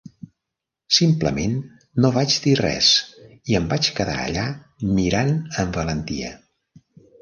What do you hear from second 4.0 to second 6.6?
quedar allà mirant amb valentia.